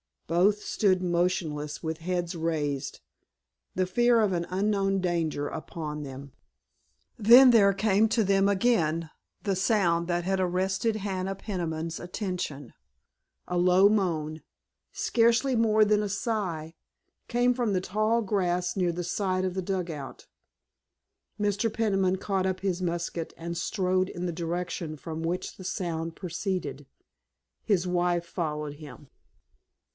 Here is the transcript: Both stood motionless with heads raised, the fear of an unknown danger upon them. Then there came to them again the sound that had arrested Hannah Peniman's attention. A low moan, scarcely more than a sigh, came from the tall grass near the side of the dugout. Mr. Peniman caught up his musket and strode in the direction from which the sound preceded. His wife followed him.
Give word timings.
Both 0.25 0.63
stood 0.63 1.03
motionless 1.03 1.83
with 1.83 1.99
heads 1.99 2.33
raised, 2.35 3.01
the 3.75 3.85
fear 3.85 4.19
of 4.21 4.31
an 4.31 4.47
unknown 4.49 5.01
danger 5.01 5.47
upon 5.49 6.01
them. 6.03 6.31
Then 7.19 7.51
there 7.51 7.73
came 7.73 8.07
to 8.09 8.23
them 8.23 8.47
again 8.47 9.11
the 9.43 9.57
sound 9.57 10.07
that 10.07 10.23
had 10.23 10.39
arrested 10.39 10.95
Hannah 10.95 11.35
Peniman's 11.35 11.99
attention. 11.99 12.73
A 13.47 13.57
low 13.57 13.89
moan, 13.89 14.41
scarcely 14.93 15.53
more 15.55 15.83
than 15.85 16.01
a 16.01 16.09
sigh, 16.09 16.73
came 17.27 17.53
from 17.53 17.73
the 17.73 17.81
tall 17.81 18.21
grass 18.21 18.75
near 18.77 18.93
the 18.93 19.03
side 19.03 19.43
of 19.43 19.53
the 19.53 19.61
dugout. 19.61 20.27
Mr. 21.39 21.71
Peniman 21.71 22.15
caught 22.15 22.45
up 22.45 22.61
his 22.61 22.81
musket 22.81 23.33
and 23.37 23.57
strode 23.57 24.09
in 24.09 24.25
the 24.25 24.31
direction 24.31 24.95
from 24.97 25.21
which 25.23 25.57
the 25.57 25.65
sound 25.65 26.15
preceded. 26.15 26.87
His 27.63 27.85
wife 27.85 28.25
followed 28.25 28.75
him. 28.75 29.09